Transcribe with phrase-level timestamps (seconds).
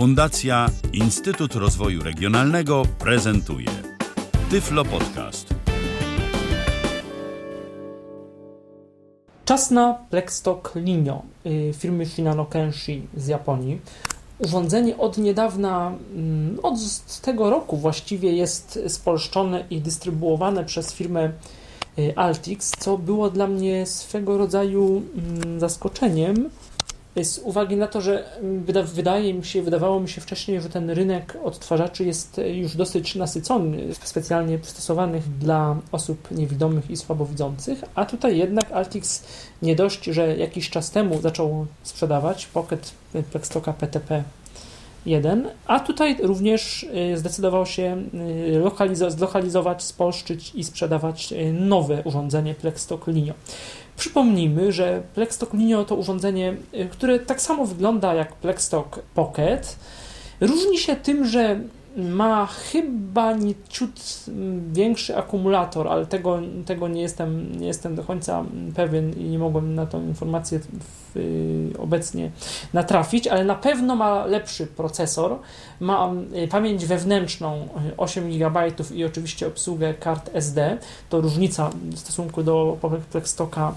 [0.00, 3.66] Fundacja Instytut Rozwoju Regionalnego prezentuje
[4.50, 5.54] Tyflo Podcast.
[9.44, 13.80] Czas na Plexstock Linio y, firmy Shinano Kenshi z Japonii.
[14.38, 16.74] Urządzenie od niedawna, mm, od
[17.22, 21.32] tego roku właściwie jest spolszczone i dystrybuowane przez firmę
[21.98, 26.50] y, Altix, co było dla mnie swego rodzaju mm, zaskoczeniem,
[27.22, 30.90] z uwagi na to, że wyda, wydaje mi się, wydawało mi się wcześniej, że ten
[30.90, 38.38] rynek odtwarzaczy jest już dosyć nasycony, specjalnie przystosowanych dla osób niewidomych i słabowidzących, a tutaj
[38.38, 39.24] jednak Altix
[39.62, 42.92] nie dość, że jakiś czas temu zaczął sprzedawać Pocket
[43.32, 44.24] Plextoka PTP
[45.06, 48.02] 1, a tutaj również y, zdecydował się
[49.06, 53.34] y, zlokalizować, spolszczyć i sprzedawać nowe urządzenie Plexstock Linio.
[54.00, 56.56] Przypomnijmy, że Plexstock Linio to urządzenie,
[56.90, 59.76] które tak samo wygląda jak Plexstock Pocket.
[60.40, 61.60] Różni się tym, że
[61.96, 63.34] ma chyba
[63.68, 64.24] ciut
[64.72, 68.44] większy akumulator, ale tego, tego nie, jestem, nie jestem do końca
[68.76, 72.30] pewien i nie mogłem na tą informację w, y, obecnie
[72.72, 75.38] natrafić, ale na pewno ma lepszy procesor,
[75.80, 76.12] ma
[76.44, 78.60] y, pamięć wewnętrzną 8 GB
[78.94, 80.78] i oczywiście obsługę kart SD.
[81.08, 82.76] To różnica w stosunku do
[83.12, 83.74] Plexstocka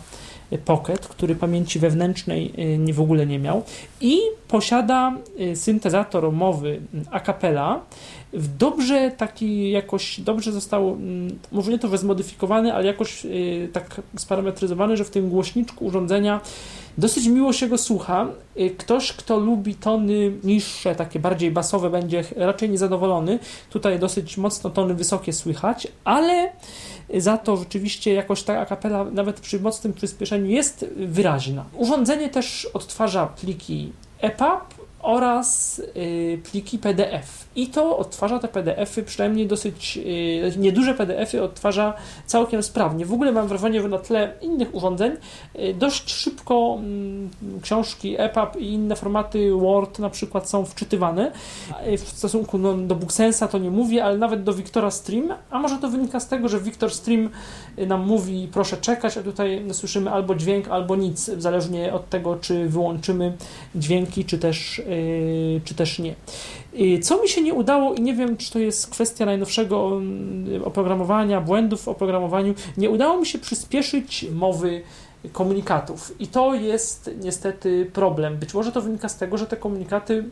[0.58, 2.54] Pocket, który pamięci wewnętrznej
[2.90, 3.64] y, w ogóle nie miał
[4.02, 7.82] i posiada y, syntezator mowy a cappella
[8.34, 10.98] w dobrze taki jakoś, dobrze został,
[11.52, 13.28] może nie to, zmodyfikowany, ale jakoś
[13.74, 16.42] tak sparametryzowany, że w tym głośniczku urządzenia
[16.98, 18.28] dosyć miło się go słucha.
[18.78, 23.40] Ktoś, kto lubi tony niższe, takie bardziej basowe, będzie raczej niezadowolony.
[23.70, 26.52] Tutaj dosyć mocno tony wysokie słychać, ale
[27.18, 31.66] za to rzeczywiście jakoś ta akapela nawet przy mocnym przyspieszeniu jest wyraźna.
[31.74, 37.44] Urządzenie też odtwarza pliki EPUB oraz y, pliki PDF.
[37.56, 41.94] I to odtwarza te PDFy, przynajmniej dosyć y, nieduże PDFy odtwarza
[42.26, 43.06] całkiem sprawnie.
[43.06, 45.12] W ogóle mam wrażenie, że na tle innych urządzeń
[45.56, 47.30] y, dość szybko mm,
[47.62, 51.32] książki EPUB i inne formaty Word na przykład są wczytywane.
[51.98, 55.78] W stosunku no, do Booksensa to nie mówię, ale nawet do Victora Stream, a może
[55.78, 57.30] to wynika z tego, że Victor Stream
[57.78, 62.70] nam mówi proszę czekać, a tutaj słyszymy albo dźwięk, albo nic, zależnie od tego, czy
[62.70, 63.38] wyłączymy
[63.76, 64.82] dźwięki, czy też
[65.64, 66.16] czy też nie.
[66.80, 70.64] Y, co mi się nie udało i nie wiem, czy to jest kwestia najnowszego mm,
[70.64, 74.82] oprogramowania, błędów w oprogramowaniu, nie udało mi się przyspieszyć mowy
[75.32, 76.16] komunikatów.
[76.20, 78.38] I to jest niestety problem.
[78.38, 80.24] Być może to wynika z tego, że te komunikaty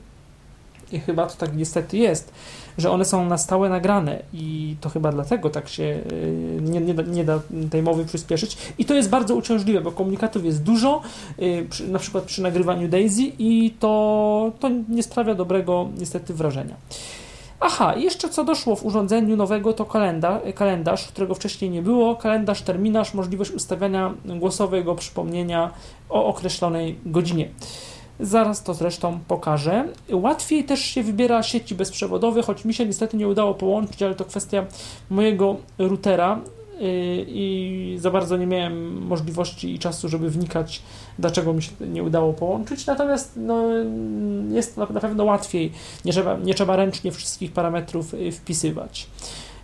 [0.91, 2.33] i chyba to tak niestety jest,
[2.77, 6.93] że one są na stałe nagrane i to chyba dlatego tak się y, nie, nie,
[6.93, 7.39] da, nie da
[7.71, 8.57] tej mowy przyspieszyć.
[8.77, 11.01] I to jest bardzo uciążliwe, bo komunikatów jest dużo,
[11.39, 16.75] y, na przykład przy nagrywaniu Daisy i to, to nie sprawia dobrego niestety wrażenia.
[17.63, 19.85] Aha, jeszcze co doszło w urządzeniu nowego to
[20.55, 22.15] kalendarz, którego wcześniej nie było.
[22.15, 25.71] Kalendarz, terminarz, możliwość ustawiania głosowego przypomnienia
[26.09, 27.49] o określonej godzinie.
[28.21, 29.85] Zaraz to zresztą pokażę.
[30.11, 34.25] Łatwiej też się wybiera sieci bezprzewodowe, choć mi się niestety nie udało połączyć, ale to
[34.25, 34.65] kwestia
[35.09, 36.39] mojego routera
[36.81, 40.81] y, i za bardzo nie miałem możliwości i czasu, żeby wnikać,
[41.19, 42.85] dlaczego mi się nie udało połączyć.
[42.85, 43.63] Natomiast no,
[44.51, 45.71] jest na pewno łatwiej,
[46.05, 49.07] nie trzeba, nie trzeba ręcznie wszystkich parametrów y, wpisywać.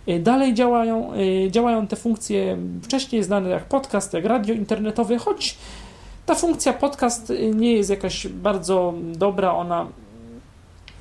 [0.08, 1.12] Y, dalej działają,
[1.50, 5.58] działają te funkcje wcześniej znane jak podcast, jak radio internetowe, choć
[6.28, 9.86] ta funkcja podcast nie jest jakaś bardzo dobra, ona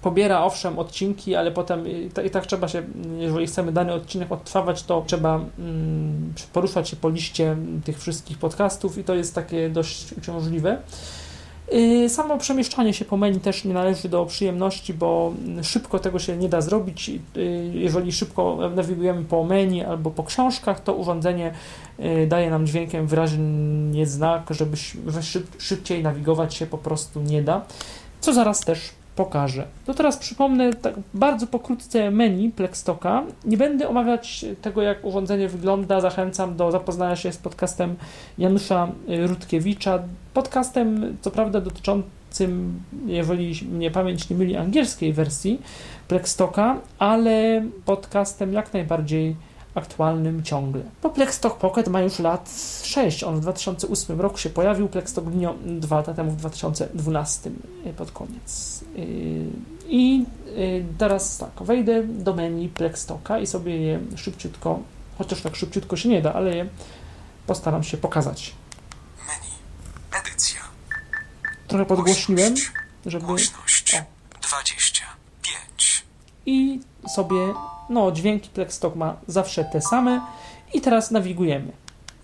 [0.01, 1.87] pobiera owszem odcinki, ale potem
[2.25, 2.83] i tak trzeba się,
[3.17, 8.97] jeżeli chcemy dany odcinek odtrwać, to trzeba mm, poruszać się po liście tych wszystkich podcastów
[8.97, 10.77] i to jest takie dość uciążliwe.
[11.73, 15.33] Y, samo przemieszczanie się po menu też nie należy do przyjemności, bo
[15.63, 17.09] szybko tego się nie da zrobić.
[17.09, 21.53] Y, jeżeli szybko nawigujemy po menu albo po książkach, to urządzenie
[21.99, 24.77] y, daje nam dźwiękiem wyraźnie znak, żeby
[25.57, 27.65] szybciej nawigować się po prostu nie da,
[28.21, 28.79] co zaraz też
[29.17, 29.63] pokażę.
[29.85, 33.23] To teraz przypomnę tak bardzo pokrótce menu Plextoka.
[33.45, 36.01] Nie będę omawiać tego, jak urządzenie wygląda.
[36.01, 37.95] Zachęcam do zapoznania się z podcastem
[38.37, 38.87] Janusza
[39.27, 39.99] Rutkiewicza.
[40.33, 45.61] Podcastem, co prawda, dotyczącym, jeżeli mnie pamięć nie myli, angielskiej wersji
[46.07, 49.35] Plextoka, ale podcastem jak najbardziej
[49.77, 50.81] aktualnym ciągle.
[51.03, 52.49] Bo Plexstock Pocket ma już lat
[52.83, 53.23] 6.
[53.23, 57.49] On w 2008 roku się pojawił, Plexstock Linio 2 lata temu w 2012
[57.85, 58.83] y, pod koniec.
[58.95, 59.45] Y,
[59.87, 64.79] I y, teraz tak, wejdę do menu Plexstocka i sobie je szybciutko,
[65.17, 66.67] chociaż tak szybciutko się nie da, ale je
[67.47, 68.53] postaram się pokazać.
[69.27, 69.53] Menu.
[70.21, 70.59] Edycja.
[71.67, 72.55] Trochę podgłośniłem,
[73.05, 73.25] żeby...
[73.25, 73.95] Głośność.
[73.95, 73.97] O.
[74.47, 75.17] 20.
[76.47, 76.79] i
[77.15, 77.53] sobie,
[77.89, 80.21] no dźwięki Plextalk ma zawsze te same
[80.73, 81.71] i teraz nawigujemy.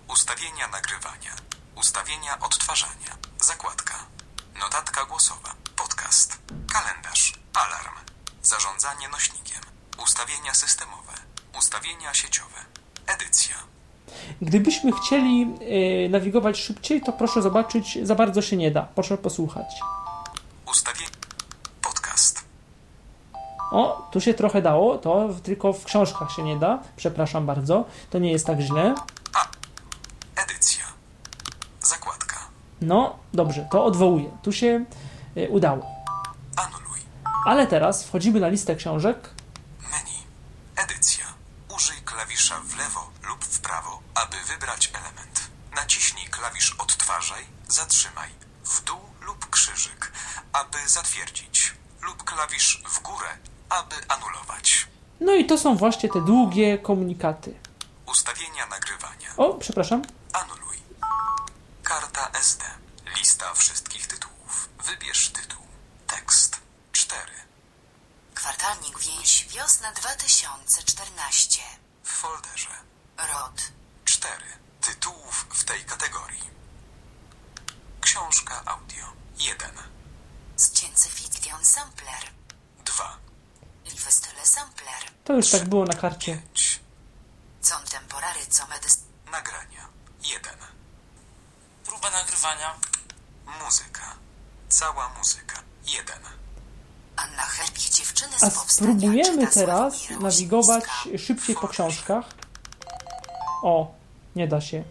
[0.08, 1.30] Ustawienia nagrywania.
[1.76, 3.16] Ustawienia odtwarzania.
[3.40, 3.94] Zakładka.
[4.60, 5.54] Notatka głosowa.
[5.76, 6.38] Podcast.
[6.72, 7.32] Kalendarz.
[7.54, 7.96] Alarm.
[8.42, 9.60] Zarządzanie nośnikiem.
[10.02, 11.12] Ustawienia systemowe.
[11.58, 12.58] Ustawienia sieciowe.
[13.06, 13.56] Edycja.
[14.42, 15.46] Gdybyśmy chcieli
[16.06, 18.82] y, nawigować szybciej, to proszę zobaczyć, za bardzo się nie da.
[18.82, 19.66] Proszę posłuchać.
[20.66, 21.10] Ustawienie.
[21.82, 22.44] Podcast.
[23.74, 26.78] O, tu się trochę dało, to tylko w książkach się nie da.
[26.96, 28.94] Przepraszam bardzo, to nie jest tak źle.
[30.36, 30.84] Edycja.
[31.80, 32.36] Zakładka.
[32.80, 34.30] No, dobrze, to odwołuję.
[34.42, 34.84] Tu się
[35.36, 35.86] y, udało.
[36.56, 37.00] Anuluj.
[37.46, 39.30] Ale teraz wchodzimy na listę książek.
[39.82, 40.18] Menu.
[40.76, 41.24] Edycja.
[41.76, 45.50] Użyj klawisza w lewo lub w prawo, aby wybrać element.
[45.76, 48.30] Naciśnij klawisz odtwarzaj, zatrzymaj,
[48.64, 50.12] w dół lub krzyżyk,
[50.52, 53.28] aby zatwierdzić, lub klawisz w górę,
[53.68, 54.88] aby anulować.
[55.20, 57.54] No i to są właśnie te długie komunikaty.
[58.06, 59.28] Ustawienia nagrywania.
[59.36, 60.02] O, przepraszam.
[60.32, 60.76] Anuluj.
[61.82, 62.64] Karta SD.
[63.18, 64.68] Lista wszystkich tytułów.
[64.84, 65.62] Wybierz tytuł.
[66.06, 66.60] Tekst.
[66.92, 67.20] 4.
[68.34, 71.62] Kwartalnik Więź Wiosna 2014.
[72.02, 72.68] W folderze.
[73.18, 73.62] ROD.
[74.04, 74.34] 4.
[74.80, 76.50] Tytułów w tej kategorii.
[78.00, 79.04] Książka audio.
[79.38, 79.70] 1.
[80.56, 82.30] Science Fiction Sampler.
[82.84, 83.23] 2.
[85.24, 86.42] To już tak było na karcie.
[86.54, 86.80] 5.
[87.70, 88.98] Contemporary Comedys.
[89.32, 89.88] Nagrania.
[90.22, 90.52] 1.
[91.84, 92.74] Próba nagrywania.
[93.64, 94.14] Muzyka.
[94.68, 95.62] Cała muzyka.
[95.86, 96.18] 1.
[97.16, 100.84] Anna Herbich Dziewczyny z A spróbujemy teraz nawigować
[101.18, 102.24] szybciej po książkach.
[103.62, 103.94] O,
[104.36, 104.84] nie da się.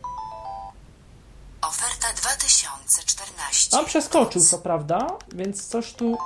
[1.62, 3.78] Oferta 2014.
[3.78, 6.18] A przeskoczył, co prawda, więc coś tu.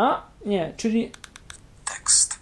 [0.00, 1.12] A, nie, czyli
[1.84, 2.38] Tekst.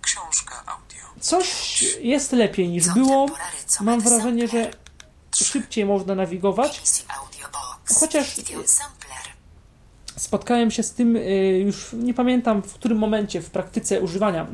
[0.00, 1.04] Książka audio.
[1.20, 3.26] coś jest lepiej niż było.
[3.80, 4.70] Mam wrażenie, że
[5.36, 6.82] szybciej można nawigować.
[8.00, 8.40] Chociaż-.
[10.34, 14.46] Spotkałem się z tym, y, już nie pamiętam w którym momencie w praktyce używania,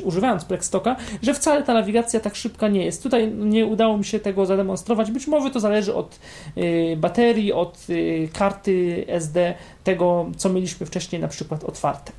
[0.00, 3.02] y, używając Plextoka, że wcale ta nawigacja tak szybka nie jest.
[3.02, 5.10] Tutaj nie udało mi się tego zademonstrować.
[5.10, 6.18] Być może to zależy od
[6.56, 7.86] y, baterii, od
[8.32, 12.12] karty SD, tego co mieliśmy wcześniej na przykład otwarte.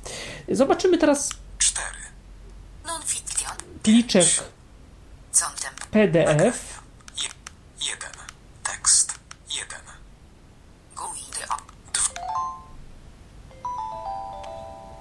[0.48, 1.86] Zobaczymy teraz 4.
[2.86, 3.56] Non-fiction.
[3.82, 4.26] pliczek
[5.32, 5.72] Contem.
[5.90, 6.77] PDF.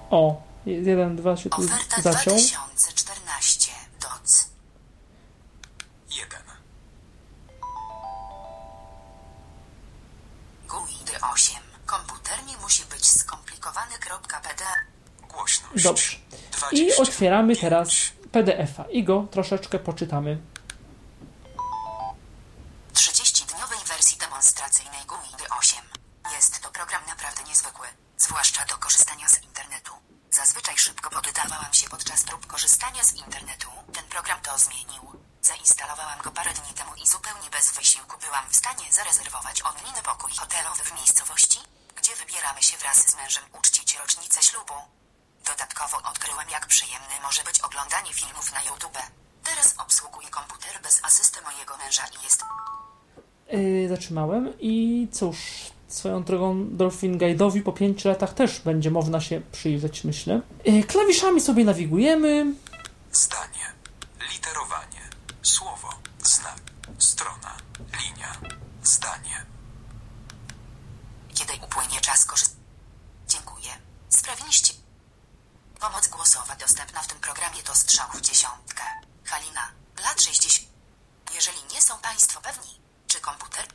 [0.09, 2.33] O, jeden, dwa się tu Oferta zaciął.
[2.35, 3.71] 2014.
[4.01, 4.49] DOC.
[6.09, 6.39] 1.
[10.67, 11.55] GUID 8.
[11.85, 13.91] Komputer nie musi być skomplikowany.
[14.43, 14.63] .pd.
[15.29, 15.83] Głośność.
[15.83, 16.17] Dobrze.
[16.71, 17.03] I 20.
[17.03, 17.89] otwieramy teraz
[18.31, 20.37] PDF-a i go troszeczkę poczytamy.
[56.97, 60.41] Drogą Dolphin Guide'owi po 5 latach też będzie można się przyjrzeć, myślę.
[60.65, 62.55] Yy, klawiszami sobie nawigujemy.
[63.11, 63.73] Zdanie.
[64.33, 65.09] Literowanie.
[65.41, 65.89] Słowo.
[66.23, 66.61] Znak.
[66.97, 67.57] Strona.
[68.01, 68.31] Linia.
[68.83, 69.45] Zdanie.
[71.33, 72.63] Kiedy upłynie czas korzystania.
[73.27, 73.69] Dziękuję.
[74.09, 74.73] Sprawiliście.
[75.79, 78.83] Pomoc głosowa dostępna w tym programie to strzał w dziesiątkę.
[79.25, 79.71] Halina,
[80.03, 80.67] lat 60.
[81.35, 83.65] Jeżeli nie są Państwo pewni, czy komputer.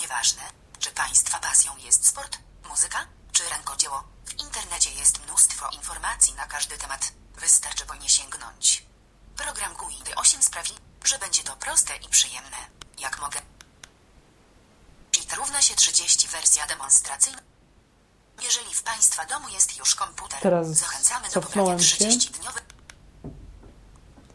[0.00, 0.42] Nieważne,
[0.82, 6.78] czy Państwa pasją jest sport, muzyka, czy rękodzieło, w internecie jest mnóstwo informacji na każdy
[6.78, 7.12] temat.
[7.34, 8.86] Wystarczy po nie sięgnąć.
[9.36, 10.70] Program GUID 8 sprawi,
[11.04, 12.56] że będzie to proste i przyjemne.
[12.98, 13.40] Jak mogę.
[15.14, 17.42] Cheat równa się 30 wersja demonstracyjna.
[18.42, 22.04] Jeżeli w Państwa domu jest już komputer, Teraz zachęcamy do pobrania się.
[22.04, 22.60] 30-dniowy.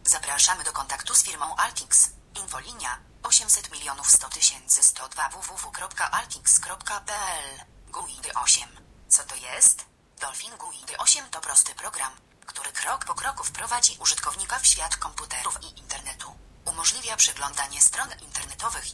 [0.05, 2.09] Zapraszamy do kontaktu z firmą Altix.
[2.35, 8.69] Infolinia 800 milionów 100 tysięcy 102 www.altix.pl GUID 8.
[9.07, 9.86] Co to jest?
[10.21, 12.12] Dolphin GUID 8 to prosty program,
[12.45, 16.31] który krok po kroku wprowadzi użytkownika w świat komputerów i internetu.
[16.65, 18.86] Umożliwia przeglądanie stron internetowych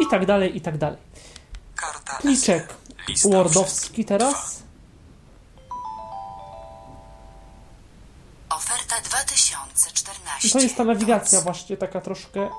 [0.00, 0.98] I tak dalej, i tak dalej.
[1.76, 2.74] Karta Pliczek
[3.24, 4.62] Wordowski teraz.
[8.48, 10.48] Oferta 2014.
[10.48, 12.50] I to jest ta nawigacja właśnie taka troszkę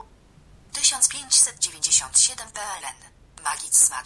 [0.73, 2.95] 1597 PLN.
[3.43, 4.03] Magic SMA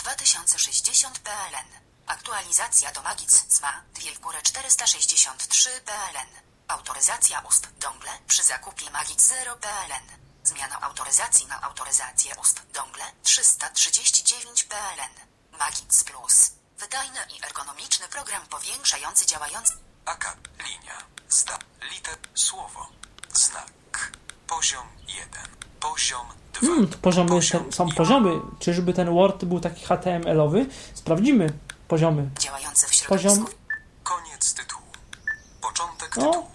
[0.50, 1.68] 2060 PLN.
[2.08, 6.30] Aktualizacja do Magic SMA 2 w górę 463 PLN.
[6.68, 10.08] Autoryzacja USP dongle przy zakupie Magic 0 PLN.
[10.44, 15.14] Zmiana autoryzacji na autoryzację USP dongle 339 PLN.
[15.60, 16.52] Magic Plus.
[16.78, 19.74] Wydajny i ergonomiczny program powiększający działający
[20.06, 20.98] AK, linia,
[21.30, 22.90] zda, liter, słowo,
[23.34, 24.12] znak,
[24.48, 28.40] poziom 1, poziom 2, Hmm, poziomy jeszcze, są poziomy.
[28.60, 30.66] Czyżby ten Word był taki HTML-owy?
[30.94, 31.54] Sprawdzimy
[31.88, 32.30] poziomy.
[32.40, 33.38] działający w środowisku.
[33.40, 33.48] Poziom.
[34.04, 34.84] koniec tytułu,
[35.62, 36.22] początek O.
[36.22, 36.48] tytułu,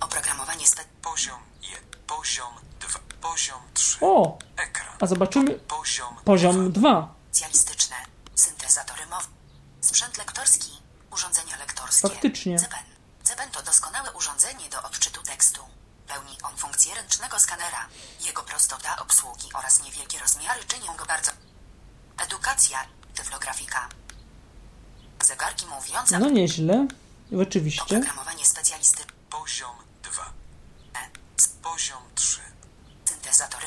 [0.00, 0.82] Oprogramowanie spe...
[1.02, 2.48] poziom 1, poziom
[2.80, 2.88] 2,
[3.20, 4.38] poziom 3, O!
[4.56, 7.14] ekran, A zobaczymy poziom poziom 2.
[7.30, 7.96] specjalistyczne,
[8.34, 9.26] syntezatory mowy,
[9.80, 10.70] sprzęt lektorski,
[11.12, 12.08] urządzenia lektorskie.
[12.08, 12.58] Faktycznie.
[12.58, 12.84] CPEN.
[13.24, 15.60] CPEN to doskonałe urządzenie do odczytu tekstu.
[16.14, 17.88] Pełni on funkcję ręcznego skanera.
[18.20, 21.32] Jego prostota obsługi oraz niewielkie rozmiary czynią go bardzo...
[22.18, 23.88] Edukacja, tyflografika.
[25.24, 26.18] Zegarki mówiące...
[26.18, 26.86] No nieźle.
[27.32, 27.82] Rzeczywiście.
[27.82, 29.12] Oprogramowanie specjalistyczne.
[29.30, 30.32] poziom 2,
[31.62, 32.40] poziom 3,
[33.04, 33.66] Syntezatory.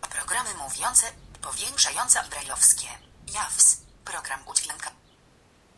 [0.00, 1.06] Programy mówiące,
[1.42, 2.86] powiększające i brajlowskie.
[3.34, 3.76] JAWS.
[4.04, 4.90] Program udźwięka.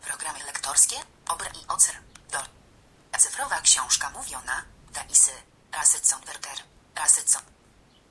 [0.01, 0.97] Programy lektorskie,
[1.29, 1.97] OBR i OCR.
[2.33, 2.39] Do.
[3.19, 5.31] Cyfrowa książka mówiona, DAISY,
[5.79, 6.59] Rasyconwerter,
[6.97, 7.43] Rasycon.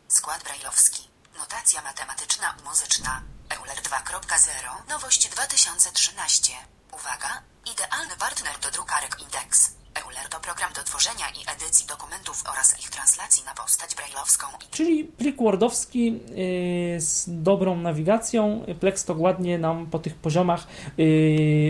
[0.08, 1.02] Skład brajlowski.
[1.38, 3.22] Notacja matematyczna i muzyczna.
[3.50, 4.90] EULER 2.0.
[4.90, 6.54] Nowość 2013.
[6.94, 7.42] Uwaga!
[7.74, 9.72] Idealny partner do drukarek Index.
[10.00, 15.04] EULER to program do tworzenia i edycji dokumentów oraz ich translacji na postać brajlowską Czyli
[15.04, 18.66] plik Wordowski yy, z dobrą nawigacją.
[18.80, 20.68] Plex to ładnie nam po tych poziomach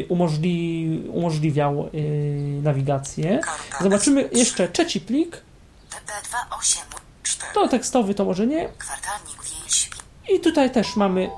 [0.09, 3.39] umożli, umożliwiał yy, nawigację.
[3.81, 4.37] Zobaczymy S3.
[4.37, 5.50] jeszcze trzeci plik.
[5.91, 6.79] TP28.
[7.23, 8.69] 4, To tekstowy to może nie.
[8.69, 9.89] Kwartalnik więź.
[10.29, 11.29] I tutaj też mamy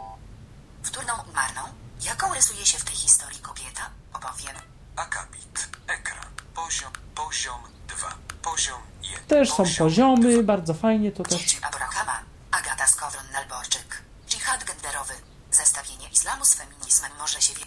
[0.83, 1.61] Wtórną marną.
[2.01, 3.89] Jaką rysuje się w tej historii kobieta?
[4.13, 4.55] Opowiem.
[4.95, 11.41] akapit, ekran, poziom, poziom 2, poziom 1, też są poziom poziomy, bardzo fajnie to też.
[11.41, 12.19] Dzieci Abrahama.
[12.51, 14.01] Agata Skowron-Nalborczyk.
[14.27, 15.13] Dżihad genderowy.
[15.51, 17.65] Zestawienie islamu z feminizmem może się wie...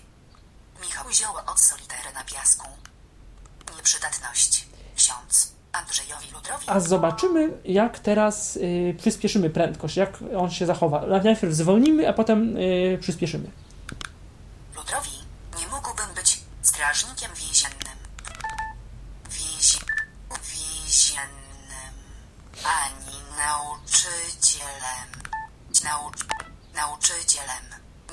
[0.81, 2.67] Michał Zioło od Solitery na piasku.
[3.77, 4.67] Nieprzydatność.
[4.97, 5.53] Ksiądz.
[5.77, 6.65] Andrzejowi Ludrowi.
[6.67, 11.07] A zobaczymy, jak teraz yy, przyspieszymy prędkość, jak on się zachowa.
[11.07, 13.51] Najpierw zwolnimy, a potem yy, przyspieszymy.
[14.77, 15.11] Ludrowi.
[15.61, 17.99] Nie mógłbym być strażnikiem więziennym.
[19.31, 19.79] Więzi...
[20.53, 21.95] Więziennym.
[22.65, 25.09] Ani nauczycielem.
[25.85, 26.19] Naucz...
[26.75, 27.65] Nauczycielem.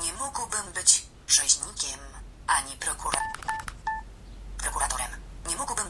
[0.03, 1.99] Nie mógłbym być rzeźnikiem.
[2.47, 3.21] Ani prokura...
[4.57, 5.09] Prokuratorem.
[5.49, 5.89] Nie mógłbym.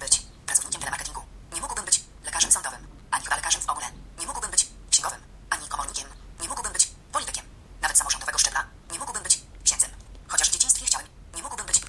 [0.00, 1.20] Być pracownikiem telemarketingu.
[1.54, 2.86] Nie mógłbym być lekarzem sądowym.
[3.10, 3.86] Ani chyba lekarzem w ogóle.
[4.20, 5.20] Nie mógłbym być księgowym.
[5.50, 6.08] Ani komornikiem.
[6.40, 7.44] Nie mógłbym być politykiem.
[7.82, 8.64] Nawet samorządowego szczebla.
[8.92, 9.90] Nie mógłbym być księdzem.
[10.28, 11.06] Chociaż w dzieciństwie chciałem.
[11.36, 11.80] Nie mógłbym być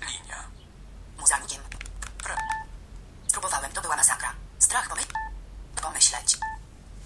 [0.00, 0.44] linia,
[1.18, 1.62] muzealnikiem.
[2.24, 2.36] pra,
[3.28, 4.32] Spróbowałem, to była masakra.
[4.58, 5.02] Strach pomy...
[5.82, 6.38] pomyśleć.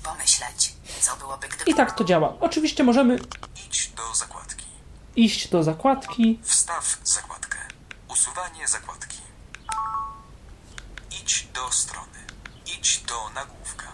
[0.02, 1.61] Pomyśleć, co byłoby, gdyby...
[1.72, 2.34] I tak to działa.
[2.40, 3.18] Oczywiście możemy
[3.66, 4.64] idź do zakładki,
[5.16, 6.40] iść do zakładki.
[6.42, 7.58] wstaw zakładkę,
[8.08, 9.18] usuwanie zakładki,
[11.22, 12.18] idź do strony,
[12.66, 13.92] idź do nagłówka,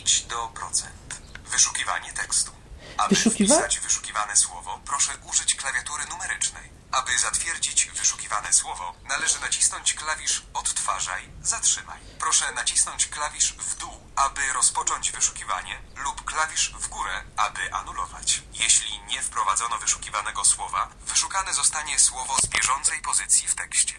[0.00, 1.20] idź do procent,
[1.52, 2.50] wyszukiwanie tekstu.
[2.96, 6.70] Aby Wyszukiwa- wpisać wyszukiwane słowo, proszę użyć klawiatury numerycznej.
[6.92, 12.00] Aby zatwierdzić wyszukiwane słowo, należy nacisnąć klawisz Odtwarzaj, zatrzymaj.
[12.18, 18.42] Proszę nacisnąć klawisz w dół, aby rozpocząć wyszukiwanie, lub klawisz w górę, aby anulować.
[18.54, 23.94] Jeśli nie wprowadzono wyszukiwanego słowa, wyszukane zostanie słowo z bieżącej pozycji w tekście.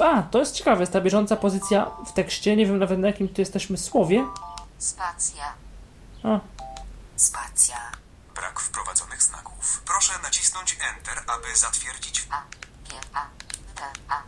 [0.00, 2.56] A, to jest ciekawe, jest ta bieżąca pozycja w tekście.
[2.56, 4.26] Nie wiem nawet na jakim tu jesteśmy słowie.
[4.78, 5.54] Spacja.
[6.24, 6.40] A,
[7.16, 7.92] Spacja.
[8.38, 9.82] Brak wprowadzonych znaków.
[9.86, 12.42] Proszę nacisnąć Enter, aby zatwierdzić A.
[12.88, 13.00] G.
[13.14, 13.26] A.
[13.74, 13.82] T.
[14.08, 14.22] A.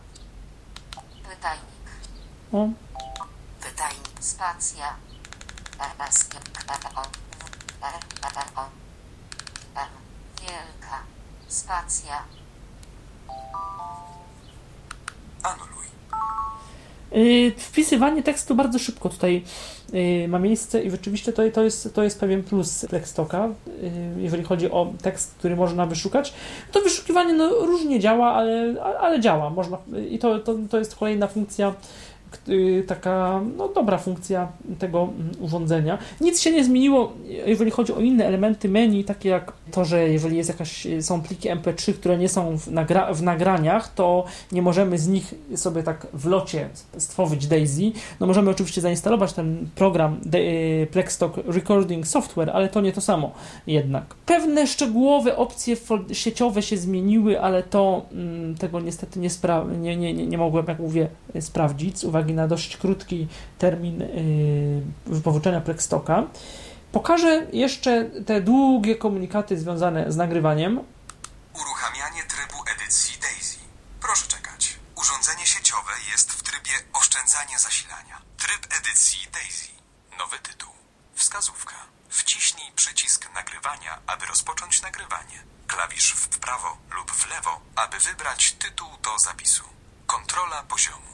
[1.29, 1.85] Pytajnik.
[2.51, 2.69] o,
[3.61, 4.23] Pytajnik.
[4.23, 4.95] Spacja.
[5.79, 6.03] E.
[6.09, 6.29] S.
[6.33, 6.73] E.
[6.95, 7.03] O.
[7.81, 7.89] E.
[8.23, 8.45] E.
[8.55, 8.69] O.
[9.75, 9.89] M.
[10.41, 11.03] Wielka.
[11.47, 12.23] Spacja.
[15.43, 15.87] Anuluj.
[17.11, 19.43] Yy, wpisywanie tekstu bardzo szybko tutaj
[19.93, 23.49] yy, ma miejsce i rzeczywiście to, to, jest, to jest pewien plus Plextoka,
[24.17, 26.33] yy, jeżeli chodzi o tekst, który można wyszukać.
[26.71, 29.49] To wyszukiwanie no, różnie działa, ale, ale działa.
[29.49, 29.77] Można,
[30.09, 31.73] I to, to, to jest kolejna funkcja,
[32.87, 34.47] taka no, dobra funkcja
[34.79, 35.97] tego mm, urządzenia.
[36.21, 37.13] Nic się nie zmieniło,
[37.45, 41.49] jeżeli chodzi o inne elementy menu, takie jak to, że jeżeli jest jakaś, są pliki
[41.49, 46.07] MP3, które nie są w, nagra w nagraniach, to nie możemy z nich sobie tak
[46.13, 47.91] w locie stworzyć Daisy.
[48.19, 53.31] No możemy oczywiście zainstalować ten program e, Plexstock Recording Software, ale to nie to samo
[53.67, 54.15] jednak.
[54.25, 55.75] Pewne szczegółowe opcje
[56.11, 59.29] sieciowe się zmieniły, ale to mm, tego niestety nie,
[59.81, 61.07] nie, nie, nie, nie mogłem, jak mówię,
[61.39, 66.23] sprawdzić z uwagi na dość krótki termin yy, wypożyczenia Plexstocka.
[66.91, 70.83] Pokażę jeszcze te długie komunikaty związane z nagrywaniem.
[71.53, 73.57] Uruchamianie trybu edycji Daisy.
[74.01, 74.79] Proszę czekać.
[74.95, 78.21] Urządzenie sieciowe jest w trybie oszczędzania zasilania.
[78.37, 79.69] Tryb edycji Daisy.
[80.19, 80.73] Nowy tytuł.
[81.15, 81.75] Wskazówka.
[82.09, 85.43] Wciśnij przycisk nagrywania, aby rozpocząć nagrywanie.
[85.67, 89.63] Klawisz w prawo lub w lewo, aby wybrać tytuł do zapisu.
[90.05, 91.11] Kontrola poziomu.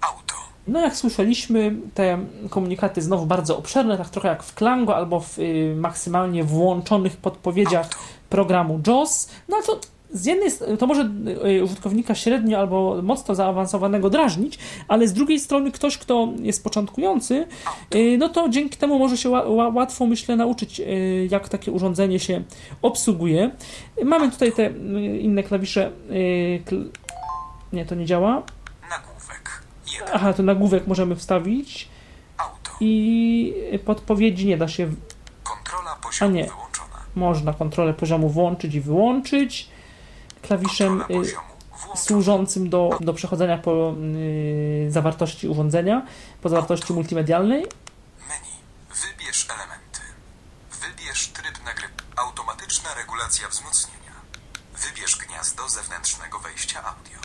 [0.00, 0.34] Auto.
[0.66, 2.18] No jak słyszeliśmy, te
[2.50, 7.86] komunikaty znowu bardzo obszerne, tak trochę jak w Klango albo w y, maksymalnie włączonych podpowiedziach
[7.86, 7.98] Auto.
[8.28, 9.28] programu JAWS.
[9.48, 9.80] No to
[10.12, 11.10] z jednej to może
[11.58, 17.46] y, użytkownika średnio albo mocno zaawansowanego drażnić, ale z drugiej strony ktoś, kto jest początkujący,
[17.94, 19.30] y, no to dzięki temu może się
[19.74, 22.42] łatwo, myślę, nauczyć, y, jak takie urządzenie się
[22.82, 23.50] obsługuje.
[24.04, 24.70] Mamy tutaj te
[25.20, 25.90] inne klawisze.
[27.72, 28.42] Nie, to nie działa.
[30.12, 31.88] Aha, to nagłówek możemy wstawić.
[32.38, 32.70] Auto.
[32.80, 34.92] I podpowiedzi nie da się.
[35.44, 36.44] Kontrola poziomu A nie.
[36.44, 36.96] wyłączona.
[37.14, 39.68] Można kontrolę poziomu włączyć i wyłączyć.
[40.42, 41.04] Klawiszem y,
[41.96, 46.06] służącym do, do przechodzenia po y, zawartości urządzenia,
[46.42, 46.94] po zawartości Auto.
[46.94, 47.60] multimedialnej.
[48.28, 48.52] Menu.
[48.88, 50.00] Wybierz elementy.
[50.80, 51.88] Wybierz tryb nagry.
[52.16, 54.12] Automatyczna regulacja wzmocnienia.
[54.76, 57.20] Wybierz gniazdo zewnętrznego wejścia audio.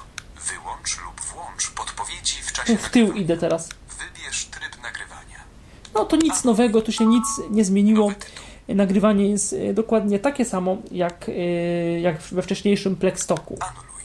[0.47, 3.69] Wyłącz lub włącz podpowiedzi w czasie Tu w tył idę teraz.
[3.89, 5.39] Wybierz tryb nagrywania.
[5.93, 8.11] No to nic nowego, tu się nic nie zmieniło.
[8.67, 11.31] Nagrywanie jest e, dokładnie takie samo jak, e,
[11.99, 13.57] jak we wcześniejszym Plexstocku.
[13.59, 14.03] Anuluj.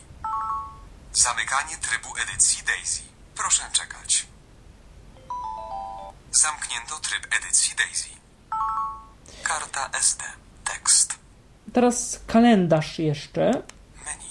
[1.12, 3.02] Zamykanie trybu edycji Daisy.
[3.34, 4.26] Proszę czekać.
[6.32, 8.08] Zamknięto tryb edycji Daisy.
[9.42, 10.24] Karta SD.
[10.64, 11.14] Tekst.
[11.72, 13.40] Teraz kalendarz jeszcze.
[14.06, 14.30] Menu.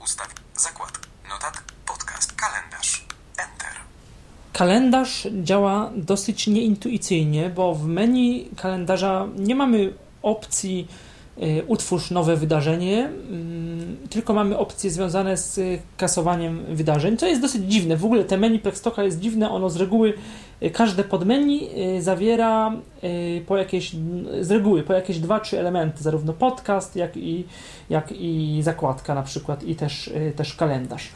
[0.00, 0.28] Ustaw.
[0.56, 0.98] Zakład.
[1.28, 1.62] Notat.
[1.86, 2.32] Podcast.
[2.32, 3.04] Kalendarz.
[3.36, 3.74] Enter.
[4.60, 9.92] Kalendarz działa dosyć nieintuicyjnie, bo w menu kalendarza nie mamy
[10.22, 10.86] opcji
[11.42, 15.60] y, utwórz nowe wydarzenie, mm, tylko mamy opcje związane z
[15.96, 17.96] kasowaniem wydarzeń, co jest dosyć dziwne.
[17.96, 20.14] W ogóle te menu Plexstocka jest dziwne, ono z reguły,
[20.62, 21.60] y, każde podmenu
[21.96, 22.72] y, zawiera
[23.46, 23.96] po jakieś,
[24.40, 27.44] z reguły po jakieś dwa, trzy elementy, zarówno podcast, jak i,
[27.90, 31.08] jak i zakładka na przykład i też, też kalendarz.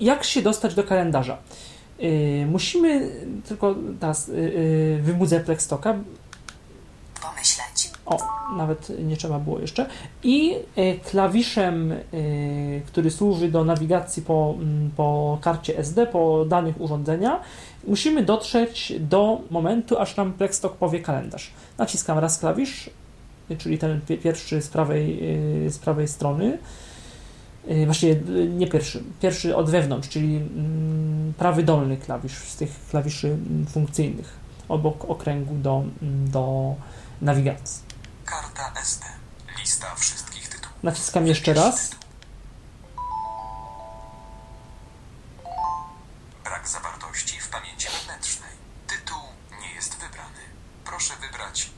[0.00, 1.38] Jak się dostać do kalendarza?
[1.98, 3.10] Yy, musimy
[3.48, 5.94] tylko teraz yy, wybudzę Plexstocka.
[7.22, 7.90] Pomyśleć.
[8.06, 8.18] O,
[8.56, 9.86] nawet nie trzeba było jeszcze.
[10.22, 16.80] I yy, klawiszem, yy, który służy do nawigacji po, mm, po karcie SD, po danych
[16.80, 17.40] urządzenia,
[17.86, 21.50] musimy dotrzeć do momentu, aż nam Plexstock powie kalendarz.
[21.78, 22.90] Naciskam raz klawisz,
[23.58, 25.20] czyli ten pierwszy z prawej,
[25.68, 26.58] z prawej strony.
[27.70, 32.70] Y, właściwie y, nie pierwszy, pierwszy od wewnątrz, czyli mm, prawy dolny klawisz z tych
[32.90, 36.74] klawiszy mm, funkcyjnych obok okręgu do, mm, do
[37.20, 37.82] nawigacji.
[38.24, 39.04] Karta SD.
[39.60, 40.76] Lista wszystkich tytułów.
[40.82, 41.90] Naciskam jeszcze raz.
[46.44, 48.50] Brak zawartości w pamięci wewnętrznej.
[48.86, 49.18] Tytuł
[49.62, 50.40] nie jest wybrany.
[50.84, 51.70] Proszę wybrać.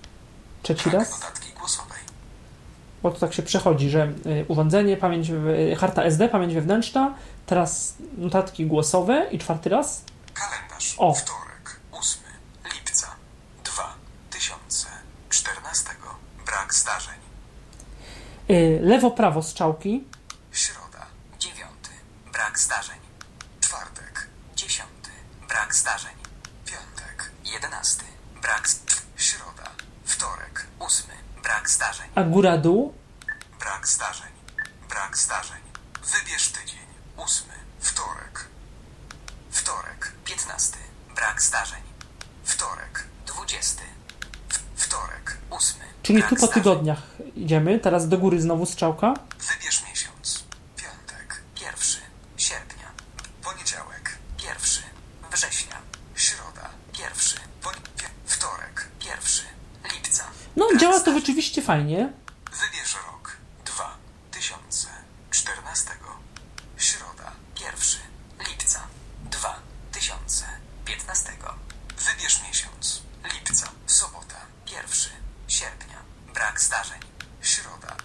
[0.62, 1.20] Trzeci raz.
[3.02, 5.30] Bo to tak się przechodzi, że y, urządzenie, pamięć,
[5.78, 7.14] harta SD, pamięć wewnętrzna,
[7.46, 10.04] teraz notatki głosowe i czwarty raz.
[10.34, 10.94] Kalendarz.
[10.98, 11.14] O.
[11.14, 12.22] Wtorek, 8
[12.74, 13.06] lipca
[13.64, 15.90] 2014.
[16.46, 17.14] Brak zdarzeń.
[18.50, 20.04] Y, lewo, prawo strzałki.
[20.52, 21.06] Środa,
[21.38, 21.61] 9.
[22.32, 22.96] Brak zdarzeń.
[23.61, 24.88] Czwartek, 10.
[25.48, 26.12] Brak zdarzeń.
[26.66, 28.02] Piątek, 11.
[28.42, 28.68] Brak.
[29.16, 29.70] Środa,
[30.04, 31.06] wtorek, 8.
[31.42, 32.08] Brak zdarzeń.
[32.18, 32.94] A góra-dół?
[33.61, 34.33] Brak zdarzeń.
[34.88, 35.61] Brak zdarzeń.
[36.02, 36.87] Wybierz tydzień.
[37.16, 37.52] Ósmy.
[37.81, 38.48] Wtorek.
[39.50, 40.12] Wtorek.
[40.24, 40.78] Piętnasty.
[41.16, 41.81] Brak zdarzeń.
[42.44, 43.04] Wtorek.
[43.26, 43.83] Dwudziesty.
[44.76, 45.38] Wtorek.
[45.50, 45.85] Ósmy.
[46.02, 47.02] Czyli tu po tygodniach
[47.37, 47.78] idziemy.
[47.78, 49.14] Teraz do góry znowu strzałka.
[49.38, 50.44] Wybierz miesiąc.
[50.76, 51.42] Piątek.
[51.54, 51.98] Pierwszy.
[52.37, 52.90] Sierpnia.
[53.44, 54.18] Poniedziałek.
[54.37, 54.83] Pierwszy.
[55.33, 55.76] Września.
[56.14, 56.70] Środa.
[56.92, 57.37] Pierwszy.
[58.26, 58.88] Wtorek.
[58.98, 59.42] Pierwszy.
[59.92, 60.24] Lipca.
[60.57, 62.12] No, działa to rzeczywiście fajnie.
[62.53, 65.91] Wybierz rok 2014.
[66.77, 67.73] Środa 1
[68.49, 68.81] lipca
[69.25, 71.33] 2015.
[71.99, 73.03] Wybierz miesiąc
[73.35, 74.37] lipca, sobota
[74.67, 74.83] 1
[75.49, 75.99] sierpnia.
[76.35, 77.01] Brak zdarzeń.
[77.43, 77.97] Środa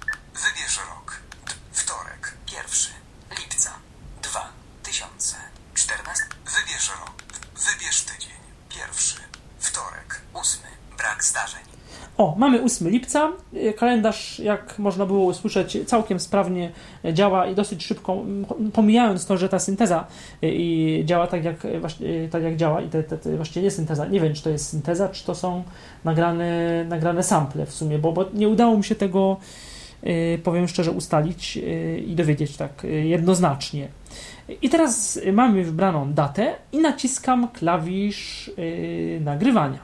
[12.18, 13.32] O, mamy 8 lipca.
[13.53, 16.71] Y, Kalendarz, jak można było usłyszeć, całkiem sprawnie
[17.13, 20.08] działa i dosyć szybko, m, pomijając to, że ta synteza
[20.43, 23.71] y, i działa tak jak, y, tak jak działa i te, te, te właściwie nie
[23.71, 24.06] synteza.
[24.06, 25.63] Nie wiem, czy to jest synteza, czy to są
[26.03, 29.38] nagrane, nagrane sample w sumie, bo, bo nie udało mi się tego,
[30.43, 31.60] powiem szczerze, ustalić
[32.08, 33.88] i dowiedzieć tak jednoznacznie.
[34.62, 38.51] I teraz mamy wybraną datę i naciskam klawisz
[39.19, 39.79] nagrywania.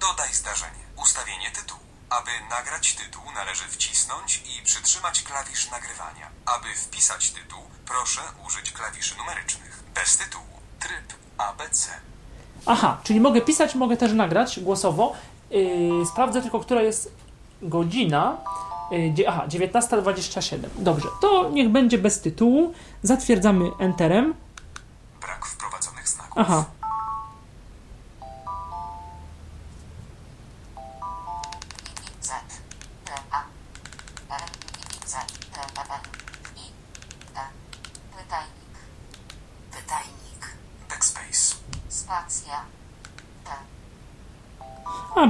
[0.00, 0.84] Dodaj zdarzenie.
[1.02, 1.80] Ustawienie tytułu.
[2.10, 6.30] Aby nagrać tytuł, należy wcisnąć i przytrzymać klawisz nagrywania.
[6.46, 9.82] Aby wpisać tytuł, proszę użyć klawiszy numerycznych.
[9.94, 10.44] Bez tytułu.
[10.80, 11.88] Tryb ABC.
[12.66, 15.12] Aha, czyli mogę pisać, mogę też nagrać głosowo.
[15.50, 17.12] Yy, sprawdzę tylko, która jest
[17.62, 18.36] godzina.
[18.90, 20.58] Yy, aha, 19.27.
[20.78, 22.74] Dobrze, to niech będzie bez tytułu.
[23.02, 24.34] Zatwierdzamy Enterem.
[25.20, 26.32] Brak wprowadzonych znaków.
[26.36, 26.64] Aha,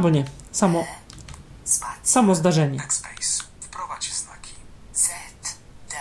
[0.04, 0.24] albo nie.
[0.52, 0.84] Samo,
[2.02, 2.78] samo zdarzenie.
[2.78, 3.44] Backspace.
[3.60, 4.54] Wprowadź znaki.
[4.92, 5.08] Z,
[5.90, 5.96] D,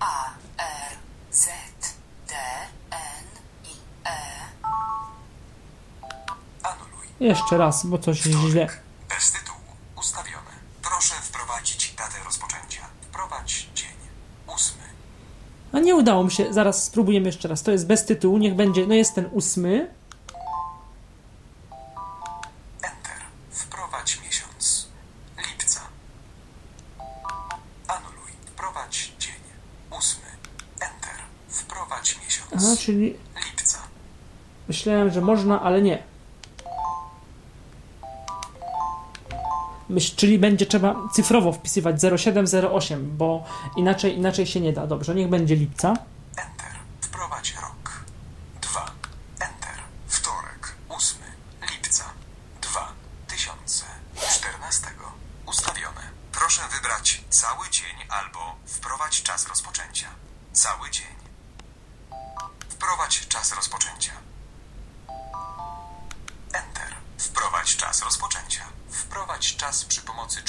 [0.00, 0.24] A,
[0.58, 0.96] R,
[1.30, 1.46] Z,
[2.28, 2.34] D,
[2.90, 3.24] N,
[3.64, 4.16] I, E.
[6.62, 7.06] Anuluj.
[7.20, 8.66] Jeszcze raz, bo coś źle.
[8.66, 8.80] Wtorek.
[9.08, 9.58] Bez tytułu.
[9.98, 10.50] Ustawione.
[10.82, 12.82] Proszę wprowadzić datę rozpoczęcia.
[13.02, 13.96] Wprowadź dzień.
[14.54, 14.82] Ósmy.
[15.72, 16.52] A nie udało mi się.
[16.52, 17.62] Zaraz spróbujemy jeszcze raz.
[17.62, 18.38] To jest bez tytułu.
[18.38, 18.86] Niech będzie.
[18.86, 19.99] No jest ten ósmy.
[35.30, 35.98] Można, ale nie.
[40.16, 43.44] Czyli będzie trzeba cyfrowo wpisywać 0708, bo
[43.76, 44.86] inaczej, inaczej się nie da.
[44.86, 45.94] Dobrze, niech będzie lipca.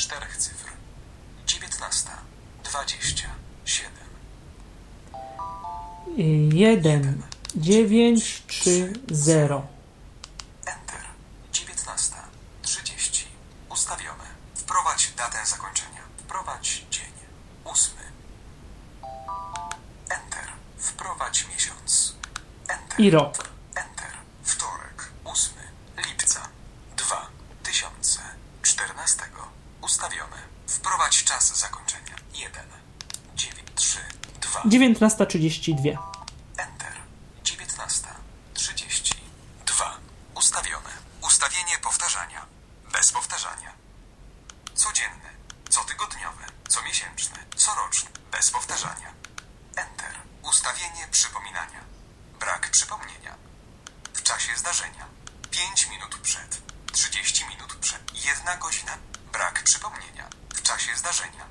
[0.01, 0.71] Czterech cyfr.
[1.45, 2.09] 19.
[2.63, 3.91] 27.
[6.51, 7.23] 1,
[7.55, 9.67] 9, 3, 0.
[10.65, 11.05] Enter.
[11.51, 12.15] 19.
[12.61, 13.27] 30.
[13.69, 14.23] Ustawione.
[14.55, 16.01] Wprowadź datę zakończenia.
[16.17, 17.11] Wprowadź dzień.
[17.65, 17.93] 8.
[20.09, 20.47] Enter.
[20.77, 22.15] Wprowadź miesiąc.
[22.67, 22.99] Enter.
[22.99, 23.35] I rok.
[23.75, 24.11] Enter.
[24.43, 25.11] Wtorek.
[25.25, 25.53] 8.
[25.97, 26.49] lipca.
[26.97, 29.21] 2014.
[29.81, 30.37] Ustawione.
[30.67, 32.15] Wprowadź czas zakończenia.
[32.33, 32.63] 1.
[33.35, 33.59] 9.
[33.75, 33.99] 3.
[34.41, 34.60] 2.
[34.71, 35.97] 19.32.
[36.57, 36.93] Enter.
[37.43, 38.07] 19.
[38.53, 39.97] 32.
[40.35, 40.89] Ustawione.
[41.21, 42.45] Ustawienie powtarzania.
[42.93, 43.73] Bez powtarzania.
[44.73, 45.29] Codzienne.
[45.69, 46.45] Cotygodniowe.
[46.69, 47.37] Comiesięczne.
[47.55, 48.09] Coroczne.
[48.31, 49.13] Bez powtarzania.
[49.75, 50.15] Enter.
[50.43, 51.81] Ustawienie przypominania.
[52.39, 53.35] Brak przypomnienia.
[54.13, 55.05] W czasie zdarzenia.
[55.49, 56.61] 5 minut przed.
[56.91, 58.01] 30 minut przed.
[58.25, 58.97] 1 godzina.
[59.33, 60.29] Brak przypomnienia.
[60.55, 61.45] W czasie zdarzenia.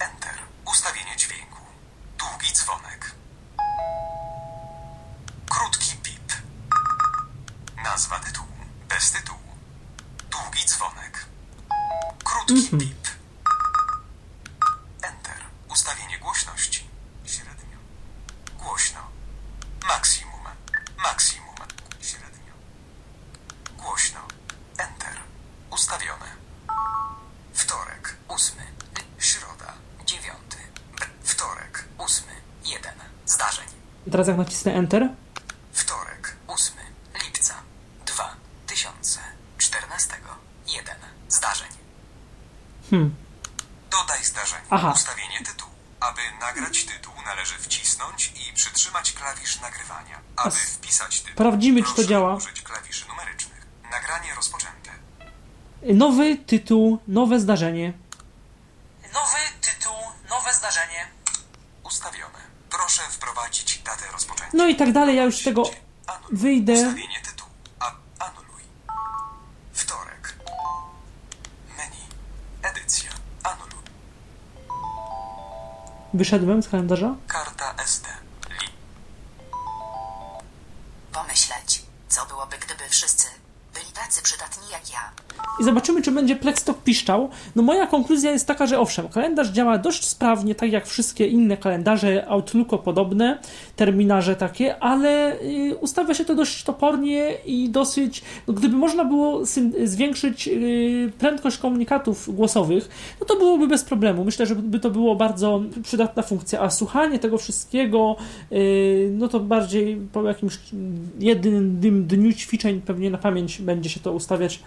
[0.00, 0.38] Enter.
[0.64, 1.49] Ustawienie dźwięku.
[2.20, 3.14] Długi dzwonek.
[5.48, 6.32] Krótki pip.
[7.84, 8.48] Nazwa tytułu.
[8.88, 9.38] Bez tytułu.
[10.30, 11.26] Długi dzwonek.
[12.24, 13.08] Krótki pip.
[15.02, 15.44] Enter.
[15.68, 16.90] Ustawienie głośności.
[17.24, 17.78] Średnio.
[18.58, 19.00] Głośno.
[19.88, 20.40] Maksimum.
[21.02, 21.56] Maksimum.
[22.00, 22.54] Średnio.
[23.78, 24.20] Głośno.
[24.78, 25.16] Enter.
[25.70, 26.30] Ustawione.
[27.54, 28.16] Wtorek.
[28.28, 28.66] Ósmy.
[29.18, 29.72] Środa.
[30.04, 30.56] Dziewiąty.
[31.00, 31.06] B.
[31.24, 31.84] Wtorek.
[31.98, 32.32] Ósmy.
[32.64, 32.94] Jeden.
[33.26, 33.66] Zdarzeń.
[34.20, 35.08] Teraz jak nacisnę Enter,
[35.72, 36.74] Wtorek, 8
[37.24, 37.54] lipca
[38.06, 40.16] 2014.
[40.66, 40.96] 1.
[41.28, 41.68] Zdarzeń.
[42.90, 43.14] Hmm.
[43.90, 44.62] Dodaj zdarzenie.
[44.70, 44.92] Aha.
[44.94, 45.70] Ustawienie tytułu.
[46.00, 50.20] Aby nagrać tytuł, należy wcisnąć i przytrzymać klawisz nagrywania.
[50.36, 52.34] Aby s- wpisać tytuł, sprawdzimy, czy to działa.
[52.34, 53.66] użyć klawiszy numerycznych.
[53.90, 54.90] Nagranie rozpoczęte.
[55.82, 57.92] nowy tytuł, nowe zdarzenie.
[59.12, 59.94] Nowy tytuł,
[60.30, 61.08] nowe zdarzenie.
[61.84, 62.50] Ustawione.
[62.70, 64.39] Proszę wprowadzić datę rozpoczęcia.
[64.54, 65.70] No i tak dalej, ja już z tego
[66.32, 66.94] wyjdę.
[76.14, 77.14] Wyszedłem z kalendarza.
[77.26, 77.49] Karta
[85.60, 87.28] I zobaczymy, czy będzie Plexstock piszczał.
[87.56, 91.56] No moja konkluzja jest taka, że owszem, kalendarz działa dość sprawnie, tak jak wszystkie inne
[91.56, 93.38] kalendarze Outlooku podobne,
[93.76, 99.40] terminarze takie, ale y, ustawia się to dość topornie i dosyć, no gdyby można było
[99.84, 102.88] zwiększyć y, prędkość komunikatów głosowych,
[103.20, 104.24] no to byłoby bez problemu.
[104.24, 108.16] Myślę, że by to było bardzo przydatna funkcja, a słuchanie tego wszystkiego,
[108.52, 110.58] y, no to bardziej po jakimś
[111.18, 114.60] jednym dniu ćwiczeń pewnie na pamięć będzie się to ustawiać,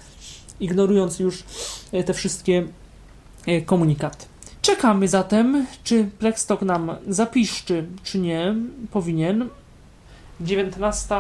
[0.64, 1.44] ignorując już
[1.92, 2.68] e, te wszystkie
[3.46, 4.26] e, komunikaty.
[4.62, 8.56] Czekamy zatem, czy Plexstock nam zapiszczy, czy nie.
[8.92, 9.50] Powinien.
[10.42, 11.16] 19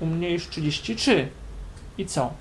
[0.00, 1.28] u mnie już 33.
[1.98, 2.32] I co?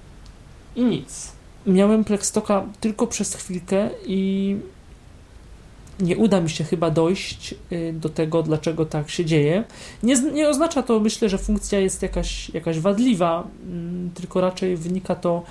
[0.75, 1.31] I nic.
[1.65, 4.55] Miałem Plexstocka tylko przez chwilkę i
[5.99, 9.63] nie uda mi się chyba dojść y, do tego, dlaczego tak się dzieje.
[10.03, 15.15] Nie, nie oznacza to, myślę, że funkcja jest jakaś, jakaś wadliwa, mm, tylko raczej wynika
[15.15, 15.43] to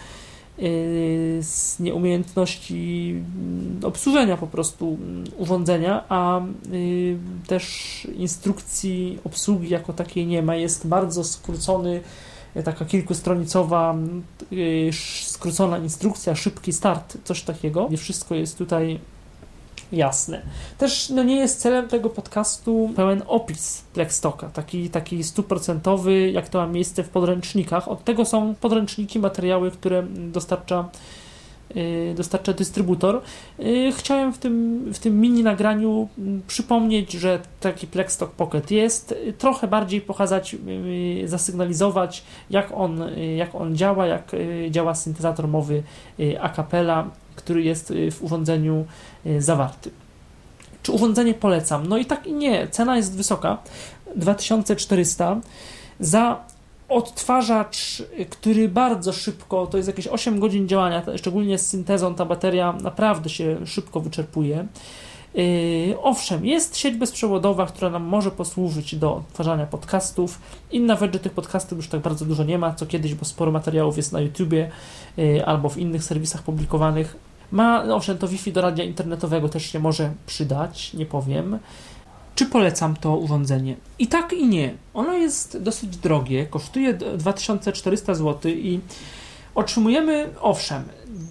[1.41, 6.41] z nieumiejętności mm, obsłużenia po prostu mm, urządzenia, a
[6.73, 10.57] y, też instrukcji obsługi jako takiej nie ma.
[10.57, 12.01] Jest bardzo skrócony,
[12.65, 13.97] taka kilkustronicowa,
[15.23, 17.89] skrócona instrukcja, szybki start, coś takiego.
[17.91, 18.99] Nie wszystko jest tutaj
[19.93, 20.43] jasne.
[20.79, 26.59] Też no, nie jest celem tego podcastu pełen opis Plexstocka, taki, taki stuprocentowy, jak to
[26.59, 27.89] ma miejsce w podręcznikach.
[27.89, 30.89] Od tego są podręczniki, materiały, które dostarcza
[31.77, 33.23] y, dostarcza dystrybutor.
[33.61, 39.15] Y, chciałem w tym, w tym mini nagraniu mm, przypomnieć, że taki Plexstock Pocket jest,
[39.39, 40.57] trochę bardziej pokazać,
[41.25, 43.05] y, zasygnalizować, jak on,
[43.37, 44.33] jak on działa, jak
[44.71, 45.83] działa syntezator mowy
[46.41, 48.85] a cappella, który jest w urządzeniu
[49.27, 49.91] Y, zawarty.
[50.83, 51.87] Czy urządzenie polecam?
[51.87, 52.69] No i tak i nie.
[52.69, 53.59] Cena jest wysoka.
[54.17, 55.41] 2400
[56.01, 56.45] za
[56.89, 62.73] odtwarzacz, który bardzo szybko, to jest jakieś 8 godzin działania, szczególnie z syntezą ta bateria
[62.73, 64.67] naprawdę się szybko wyczerpuje.
[65.35, 70.39] Yy, owszem, jest sieć bezprzewodowa, która nam może posłużyć do odtwarzania podcastów.
[70.73, 73.53] Inna rzecz, że tych podcastów już tak bardzo dużo nie ma, co kiedyś, bo sporo
[73.53, 74.71] materiałów jest na YouTubie
[75.17, 77.17] yy, albo w innych serwisach publikowanych.
[77.53, 81.59] Ma, no owszem, to Wi-Fi do radia internetowego też się może przydać, nie powiem.
[82.35, 83.77] Czy polecam to urządzenie?
[83.99, 84.75] I tak i nie.
[84.95, 88.81] Ono jest dosyć drogie, kosztuje 2400 zł i
[89.55, 90.83] otrzymujemy, owszem,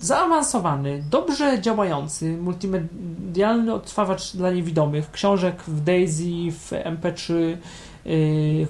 [0.01, 7.57] zaawansowany, dobrze działający, multimedialny odtwarzacz dla niewidomych, książek w Daisy, w MP3, Y,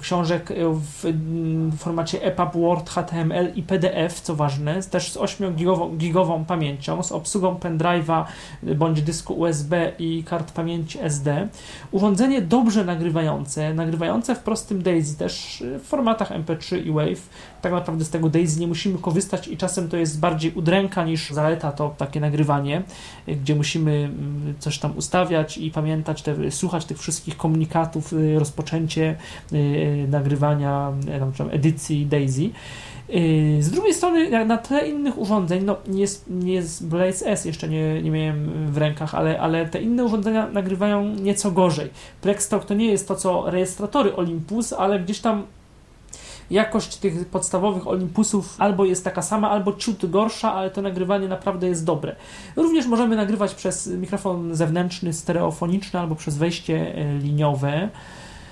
[0.02, 1.14] książek w
[1.78, 8.24] formacie EPUB, Word, HTML i PDF, co ważne, też z 8-gigową pamięcią, z obsługą pendrive'a
[8.64, 11.48] bądź dysku USB i kart pamięci SD.
[11.92, 17.22] Urządzenie dobrze nagrywające, nagrywające w prostym DAISY, też w formatach MP3 i WAV.
[17.66, 21.32] Tak naprawdę z tego DAISY nie musimy korzystać i czasem to jest bardziej udręka niż
[21.32, 22.84] zaleta to takie nagrywanie,
[23.28, 29.16] gdzie musimy mm, coś tam ustawiać i pamiętać, te, słuchać tych wszystkich komunikatów, y, rozpoczęcie
[29.54, 30.94] Y, nagrywania,
[31.34, 32.50] y, tam, edycji Daisy.
[33.10, 37.68] Y, z drugiej strony, na tle innych urządzeń, no nie jest, nie Blaze S, jeszcze
[37.68, 41.90] nie, nie miałem w rękach, ale, ale te inne urządzenia nagrywają nieco gorzej.
[42.22, 45.44] Plexstock to nie jest to, co rejestratory Olympus, ale gdzieś tam
[46.50, 51.68] jakość tych podstawowych Olympusów albo jest taka sama, albo ciut gorsza, ale to nagrywanie naprawdę
[51.68, 52.16] jest dobre.
[52.56, 57.90] Również możemy nagrywać przez mikrofon zewnętrzny, stereofoniczny, albo przez wejście e, liniowe.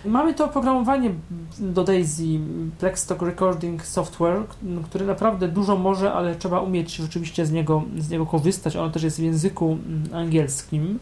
[0.05, 1.11] Mamy to oprogramowanie
[1.59, 2.39] do Daisy,
[2.79, 4.43] Plexstock Recording Software,
[4.85, 8.75] który naprawdę dużo może, ale trzeba umieć rzeczywiście z niego, z niego korzystać.
[8.75, 10.99] Ono też jest w języku mm, angielskim.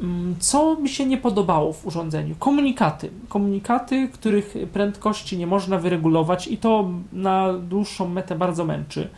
[0.00, 2.34] Mm, co mi się nie podobało w urządzeniu?
[2.38, 3.10] Komunikaty.
[3.28, 9.08] Komunikaty, których prędkości nie można wyregulować i to na dłuższą metę bardzo męczy.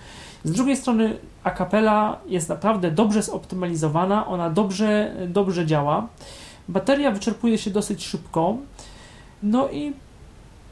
[0.44, 6.06] Z drugiej strony Acapella jest naprawdę dobrze zoptymalizowana, ona dobrze, dobrze działa.
[6.68, 8.56] Bateria wyczerpuje się dosyć szybko.
[9.42, 9.92] No i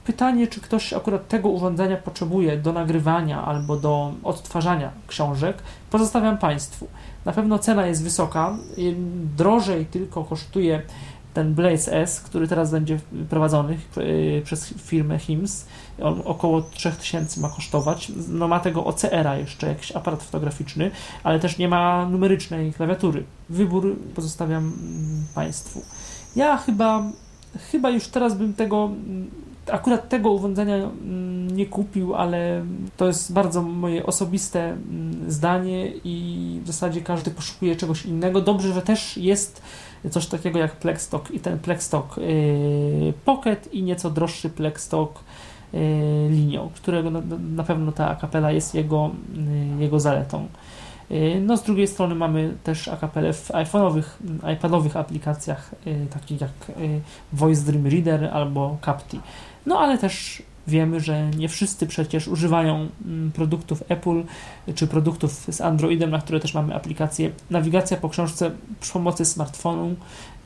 [0.05, 6.89] pytanie, czy ktoś akurat tego urządzenia potrzebuje do nagrywania albo do odtwarzania książek, pozostawiam Państwu.
[7.25, 8.57] Na pewno cena jest wysoka,
[9.37, 10.83] drożej tylko kosztuje
[11.35, 15.67] ten Blaze S, który teraz będzie prowadzony e, przez firmę HIMS.
[16.03, 18.13] On około 3000 ma kosztować.
[18.29, 20.91] No ma tego OCR-a jeszcze, jakiś aparat fotograficzny,
[21.23, 23.25] ale też nie ma numerycznej klawiatury.
[23.49, 24.73] Wybór pozostawiam
[25.35, 25.83] Państwu.
[26.37, 27.03] Ja chyba
[27.73, 28.91] chyba już teraz bym tego,
[29.67, 32.65] akurat tego urządzenia mm, nie kupił, ale
[32.97, 38.41] to jest bardzo moje osobiste mm, zdanie i w zasadzie każdy poszukuje czegoś innego.
[38.41, 39.63] Dobrze, że też jest
[40.11, 45.19] coś takiego jak Plexstock i ten Plexstock y, Pocket i nieco droższy Plexstock
[45.75, 45.79] y,
[46.31, 47.11] linią, którego
[47.57, 49.11] na, pewno ta kapela jest jego,
[49.79, 50.47] y, jego zaletą.
[51.41, 54.05] No z drugiej strony mamy też akapelę w iPhone'owych,
[54.55, 55.75] iPadowych aplikacjach
[56.11, 56.51] takich jak
[57.33, 59.21] Voice Dream Reader albo Capti.
[59.67, 64.23] No ale też wiemy, że nie wszyscy przecież używają mm, produktów Apple
[64.75, 67.31] czy produktów z Androidem, na które też mamy aplikację.
[67.51, 69.97] Nawigacja po książce przy pomocy smartfonu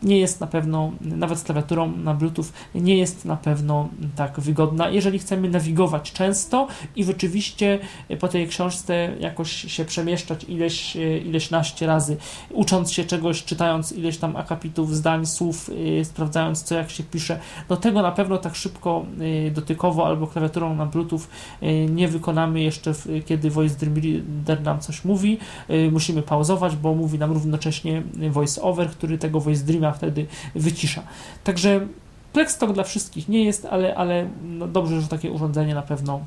[0.05, 4.89] nie jest na pewno, nawet z klawiaturą na Bluetooth, nie jest na pewno tak wygodna.
[4.89, 7.79] Jeżeli chcemy nawigować często i rzeczywiście
[8.21, 12.17] po tej książce jakoś się przemieszczać ileś, ileś naście razy,
[12.51, 15.71] ucząc się czegoś, czytając ileś tam akapitów, zdań, słów,
[16.05, 19.05] sprawdzając co jak się pisze, no tego na pewno tak szybko
[19.53, 21.21] dotykowo albo klawiaturą na Bluetooth
[21.63, 22.93] yy, nie wykonamy jeszcze,
[23.27, 25.39] kiedy Voice Reader nam coś mówi.
[25.69, 31.03] Yy, musimy pauzować, bo mówi nam równocześnie voice over, który tego Voice Dreama wtedy wycisza.
[31.45, 31.87] Także
[32.33, 36.21] Plextalk dla wszystkich nie jest, ale, ale no dobrze, że takie urządzenie na pewno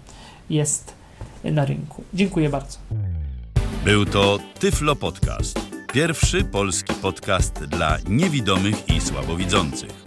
[0.50, 0.94] jest
[1.44, 2.04] na rynku.
[2.14, 2.78] Dziękuję bardzo.
[3.86, 5.60] Był to Tyflo Podcast.
[5.94, 10.07] Pierwszy polski podcast dla niewidomych i słabowidzących.